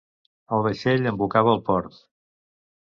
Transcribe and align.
El 0.57 0.63
vaixell 0.69 1.07
embocava 1.11 1.55
el 1.55 1.65
port. 1.71 2.05